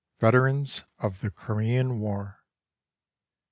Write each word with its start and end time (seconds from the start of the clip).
VETERANS 0.19 0.83
OF 0.97 1.21
THE 1.21 1.29
CRIMEAN 1.29 1.99
WAR. 1.99 2.39